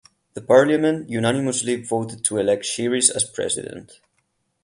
The 0.33 0.41
Parliament 0.41 1.11
unanimously 1.11 1.83
voted 1.83 2.23
to 2.25 2.39
elect 2.39 2.63
Sheares 2.63 3.15
as 3.15 3.23
president. 3.23 3.99